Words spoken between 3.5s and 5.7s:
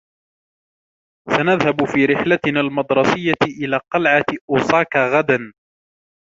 إلى قلعة أوساكا غدًا.